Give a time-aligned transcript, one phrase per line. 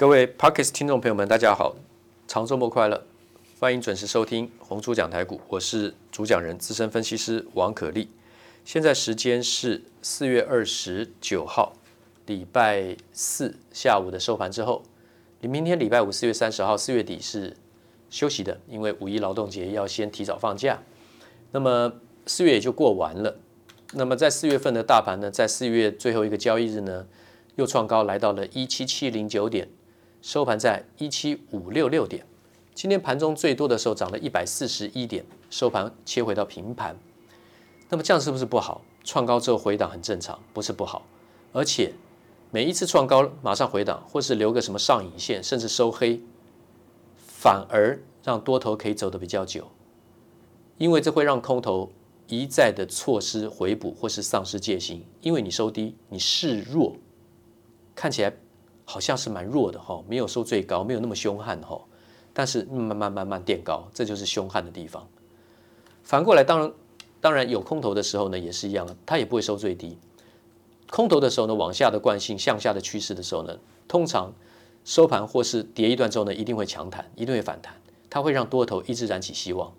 [0.00, 1.76] 各位 Podcast 听众朋友们，大家好，
[2.26, 3.04] 长周末快乐！
[3.58, 8.08] 欢迎准时收听红猪讲台股，我是主讲人资深分析师王可立。
[8.64, 11.74] 现在时间是四月二十九号，
[12.24, 14.82] 礼拜四下午的收盘之后。
[15.42, 17.54] 你明天礼拜五四月三十号，四月底是
[18.08, 20.82] 休息的，因为五一劳动节要先提早放假。
[21.52, 21.92] 那么
[22.24, 23.36] 四月也就过完了。
[23.92, 27.06] 那么在四月份的大盘呢，在四月最后一个交易日呢，
[27.56, 29.68] 又创高来到了一七七零九点。
[30.22, 32.24] 收盘在一七五六六点，
[32.74, 36.94] 今天盘中最多的时候涨了一百四十一点，收盘切回到平盘。
[37.88, 38.82] 那么这样是不是不好？
[39.02, 41.06] 创高之后回档很正常，不是不好。
[41.52, 41.92] 而且
[42.50, 46.20] 每一次创高马上回档，或是留个什么上影线，甚至收黑，
[47.16, 49.66] 反而让多头可以走得比较久，
[50.76, 51.90] 因为这会让空头
[52.28, 56.94] 一再的错失回补或是丧失戒心，因为你收低，你示弱，
[57.94, 58.34] 看起来。
[58.90, 61.80] 好像是蛮弱的哈，没有收最高，没有那么凶悍哈，
[62.32, 65.06] 但是慢慢慢慢垫高，这就是凶悍的地方。
[66.02, 66.72] 反过来，当然
[67.20, 69.96] 当然有空头的时候呢，也是一样，它也不会收最低。
[70.90, 74.32] 空头的时候呢，往下的惯性，向下的趋势的时候呢，通常
[74.84, 77.72] 收盘或是跌一段之后呢，一定会强弹，一定会反弹，
[78.10, 79.72] 它会让多头一直燃起希望，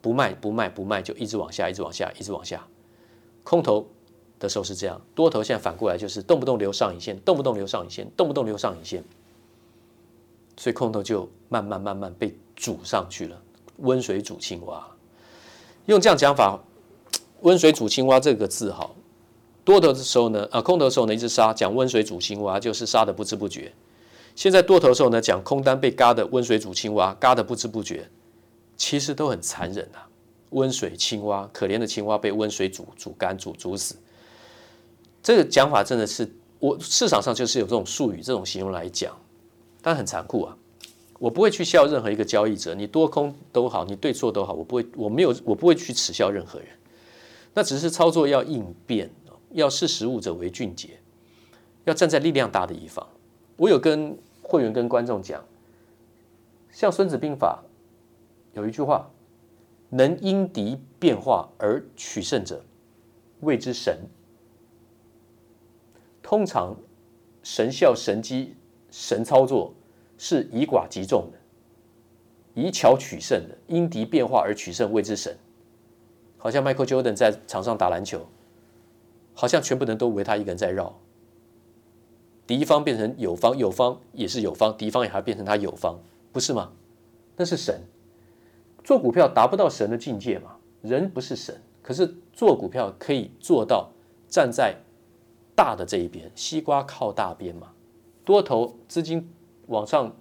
[0.00, 2.64] 不卖不卖不卖，就一直往下，一直往下，一直往下。
[3.42, 3.88] 空头。
[4.38, 9.02] 的时候是这样，多头现在反过来就是动不动留上影线，动不动留上影线，动不动留上影线，
[10.56, 13.40] 所以空头就慢慢慢慢被煮上去了，
[13.78, 14.86] 温水煮青蛙。
[15.86, 16.58] 用这样讲法，
[17.42, 18.90] 温水煮青蛙这个字哈，
[19.64, 23.72] 多头的时候呢，啊空头的时候呢一直杀，讲温水煮青蛙就是杀的不知不觉。
[24.34, 28.08] 现在多头时候呢，讲空单被嘎的温水煮青蛙，嘎的不知不觉，
[28.76, 30.06] 其实都很残忍啊。
[30.50, 33.96] 温水青蛙，可怜的青蛙被温水煮煮干煮煮死。
[35.26, 39.12] 这个讲法真的是我市场上就是有这种术语、这种形容来讲，
[39.82, 40.56] 但很残酷啊！
[41.18, 46.68] 我不会去笑任何一个交易者，你多空都好，你对错都好，我不会，我没有，我不会去耻笑任何人。
[47.54, 49.10] 那只是操作要应变，
[49.50, 50.90] 要识时务者为俊杰，
[51.86, 53.04] 要站在力量大的一方。
[53.56, 55.44] 我有跟会员、跟观众讲，
[56.70, 57.64] 像《孙子兵法》
[58.56, 59.10] 有一句话
[59.90, 62.62] ：“能因敌变化而取胜者，
[63.40, 63.98] 谓之神。”
[66.28, 66.74] 通常，
[67.44, 68.56] 神效、神机、
[68.90, 69.72] 神操作
[70.18, 71.38] 是以寡击众的，
[72.52, 75.36] 以巧取胜的，因敌变化而取胜，谓之神。
[76.36, 78.26] 好像 Michael Jordan 在场上打篮球，
[79.34, 80.98] 好像全部人都围他一个人在绕，
[82.44, 85.96] 敌方变成友方，友方也是友方，敌方也还变成他友方，
[86.32, 86.72] 不是吗？
[87.36, 87.82] 那是神。
[88.82, 90.56] 做股票达不到神的境界嘛？
[90.82, 93.92] 人不是神，可是做股票可以做到
[94.28, 94.74] 站在。
[95.56, 97.72] 大的这一边，西瓜靠大边嘛，
[98.24, 99.28] 多头资金
[99.66, 100.14] 往上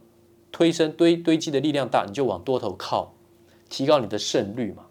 [0.51, 3.13] 推升堆堆积的力量大，你就往多头靠，
[3.69, 4.85] 提高你的胜率嘛，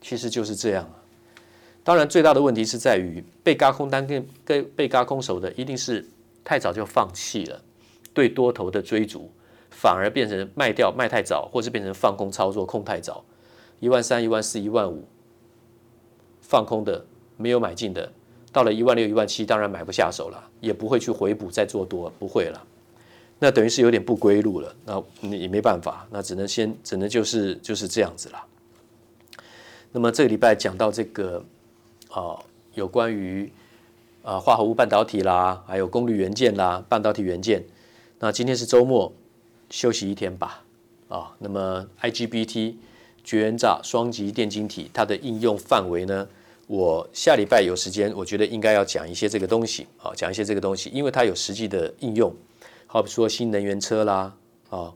[0.00, 1.04] 其实就是这样啊。
[1.84, 6.04] 当然，最大的问题是在于被嘎空单跟跟被嘎空手的，一定是
[6.42, 7.62] 太早就放弃了
[8.12, 9.30] 对多头的追逐，
[9.70, 13.24] 反而变成卖掉卖太早，或是变成放空操作空太早，
[13.78, 15.06] 一万三、一万四、一万五
[16.40, 17.04] 放空的，
[17.36, 18.10] 没有买进的。
[18.56, 22.66] 到了一万六、一万七，当然买不下手了，也不会去回补再做多，不会了。
[23.38, 24.74] 那等于是有点不归路了。
[24.86, 28.42] 那也没办法，那只能先，只能就是就是这样子了。
[29.92, 31.44] 那么这个礼拜讲到这个
[32.08, 33.52] 啊、有关于
[34.22, 37.62] 啊、化合物半导体啦，还有功率元件啦，半导体元件。
[38.20, 39.12] 那今天是周末，
[39.68, 40.64] 休息一天吧。
[41.10, 42.76] 啊，那么 IGBT
[43.22, 46.26] 绝缘栅双极电晶体，它的应用范围呢？
[46.66, 52.34] 我下礼拜有时间，我觉得应该要讲一些这个东西，啊，讲一些这个东西，因为它有实际的应用，
[52.86, 54.34] 好比说新能源车啦，
[54.68, 54.92] 啊，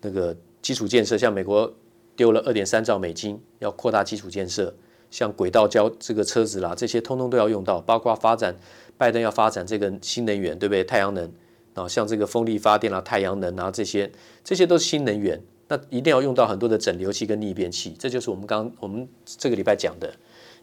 [0.00, 1.70] 那个基础建设，像美国
[2.16, 4.74] 丢了二点三兆美金要扩大基础建设，
[5.10, 8.56] 像轨道交这个车子啦，这些通通都要用到，包括发展
[8.96, 10.82] 拜登要发展这个新能源，对不对？
[10.82, 11.30] 太阳能
[11.74, 14.10] 啊，像这个风力发电啦、太阳能啊这些，
[14.42, 15.38] 这些都是新能源，
[15.68, 20.10] 那一定要用到很多的整流器跟逆变器，这就是我们刚我们这个礼拜讲的。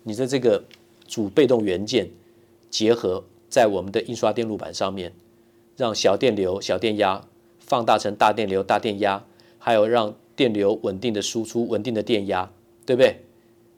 [0.04, 0.64] 你的这个
[1.08, 2.10] 主被动元件
[2.70, 5.14] 结合在我们的印刷电路板上面，
[5.76, 7.26] 让小电流、小电压
[7.60, 9.24] 放大成大电流、大电压，
[9.58, 12.52] 还有让电流稳定的输出、稳定的电压，
[12.86, 13.18] 对不对？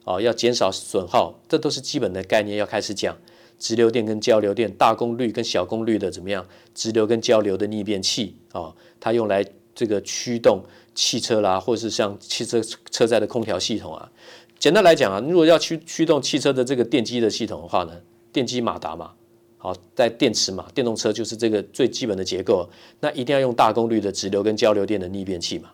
[0.03, 2.57] 哦，要减少损耗，这都是基本的概念。
[2.57, 3.15] 要开始讲
[3.59, 6.45] 直流电跟交流电，大功率跟小功率的怎么样？
[6.73, 9.45] 直流跟交流的逆变器啊、它用来
[9.75, 10.63] 这个驱动
[10.95, 14.12] 汽车啦，或者是像汽车车载的空调系统啊。
[14.61, 17.99] 简单来讲啊，如果要驱驱动汽车的这个电机的系统的话呢，
[18.31, 19.13] 电机马达嘛，
[19.57, 22.69] 好，在电池嘛，电动车就是这个最基本的结构，
[22.99, 25.71] 那一定要用大功率的直流跟交流电的逆变器嘛，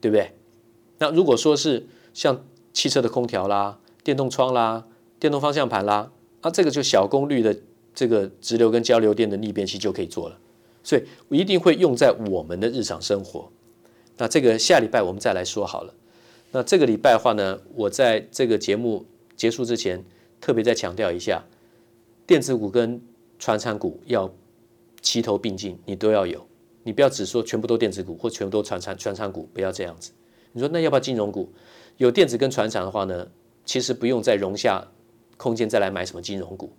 [0.00, 0.30] 对不对？
[0.98, 4.86] 那如果说是像汽车的空调啦、电动窗啦、
[5.18, 7.58] 电动方向盘啦，啊，这个就小功率的
[7.96, 10.38] 这个直流跟交流电的逆变器就可以做了，
[10.84, 11.02] 所以
[11.36, 13.50] 一定会用在我们的日常生活。
[14.18, 15.92] 那这个下礼拜我们再来说好了。
[16.50, 19.04] 那这个礼拜的话呢，我在这个节目
[19.36, 20.04] 结束之前，
[20.40, 21.44] 特别再强调一下。
[22.26, 23.00] 电子股跟
[23.38, 24.32] 传产股要
[25.00, 26.46] 齐头并进，你都要有，
[26.82, 30.12] 你不要只说全部都电子股或全部都传产传产股，不要这样子。
[30.52, 31.52] 你说那要不要金融股？
[31.96, 33.28] 有电子跟船厂的话呢，
[33.64, 34.88] 其实不用再容下
[35.36, 36.72] 空间再来买什么金融股。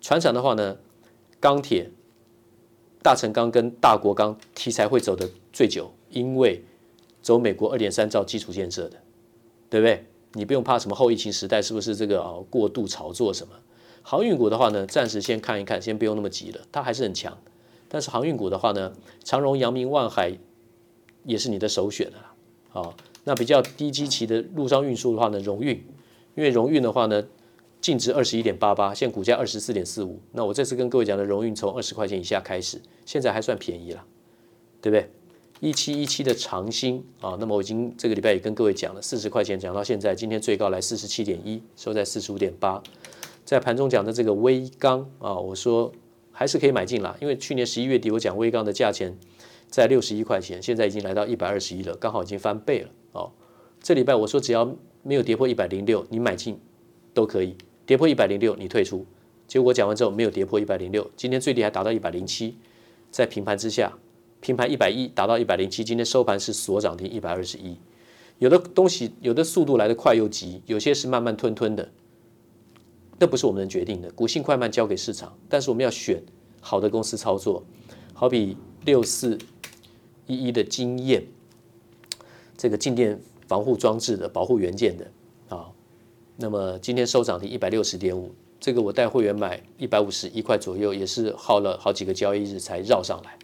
[0.00, 0.76] 船厂的话呢，
[1.40, 1.90] 钢铁、
[3.02, 6.62] 大成钢跟大国钢题材会走得最久，因为
[7.28, 8.96] 走美国二点三兆基础建设的，
[9.68, 10.06] 对不对？
[10.32, 13.52] 你不用怕什么后疫情时代是不是这个啊过度炒作什么？
[14.02, 17.36] 航运股的话呢，暂时先看一看，先不用那么急了，它还是很强。
[17.86, 20.38] 但是航运股的话呢，长荣、阳明、万海
[21.24, 22.10] 也是你的首选
[22.72, 22.96] 啊。
[23.24, 25.84] 那比较低基期的陆上运输的话呢，荣运，
[26.34, 27.22] 因为荣运的话呢，
[27.82, 30.18] 净值二十一点八八，现股价二十四点四五。
[30.32, 34.02] 那我这次跟各位讲的荣运从二十块钱以下开始，现在还算便宜了，
[34.80, 35.10] 对不对？
[35.60, 42.82] 一七一七的长兴啊，那么我已经这个礼拜也跟各位讲了，四十块钱讲到现在，今天最高来四十七点一，收在四十五点八。
[43.44, 45.92] 在盘中讲的这个微钢啊，我说
[46.30, 49.18] 还是可以买进啦，因为去年十一月底我讲微钢的价钱
[49.68, 53.32] 在六十一块钱，现在已经来到一百二十一了，刚好已经翻倍了哦。
[53.80, 56.60] 这礼拜我说只要没有跌破一百零六，你买进
[57.12, 59.04] 都可以；跌破一百零六，你退出。
[59.46, 62.56] 结果讲完之后没有跌破一百零六，今天最低还达到一百零七，
[63.10, 63.98] 在平盘之下，
[64.40, 67.76] 平盘一百一达到一百零七，今天收盘是锁涨停一百二十一。
[68.38, 71.88] 有的东西有的速度来得快又急，有些是慢慢吞吞的。
[73.18, 75.36] 这不是我们能决定的，股性快慢交给市场。
[75.48, 76.22] 但是我们要选
[76.60, 77.64] 好的公司操作，
[78.14, 79.36] 好比六四
[80.28, 81.24] 一一的经验，
[82.56, 85.10] 这个静电防护装置的保护元件的
[85.48, 85.68] 啊。
[86.36, 93.36] 那么今天收涨停一百六十点五，这个我带会员买一百五十一块左右，也是耗了好几个交易日才绕上来。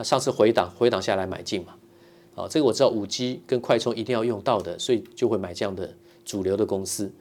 [0.00, 1.74] 那上次回档回档下来买进嘛，
[2.34, 5.94] 啊，这个我知道五 G 跟快充一定要用到的，所以就会买这样的
[6.24, 7.12] 主流的公司。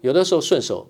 [0.00, 0.86] 有的时候顺手。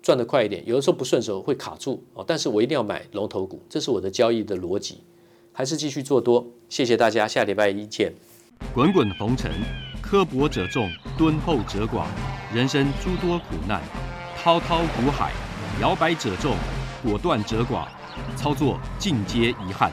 [0.00, 5.02] 赚得快一点，有的时候不顺手会卡住哦，但是我一定要买龙头股，这是我的交易的逻辑，
[5.52, 6.46] 还是继续做多。
[6.68, 8.14] 谢谢大家，下礼拜一见。
[8.72, 9.50] 滚滚红尘，
[10.00, 10.88] 刻薄者众，
[11.18, 12.06] 敦厚者寡；
[12.54, 13.82] 人生诸多苦难，
[14.36, 15.32] 滔滔苦海，
[15.82, 16.54] 摇摆者众，
[17.02, 17.88] 果断者寡。
[18.36, 19.92] 操作尽皆遗憾。